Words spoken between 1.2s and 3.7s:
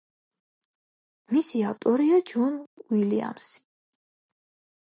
მისი ავტორია ჯონ უილიამსი.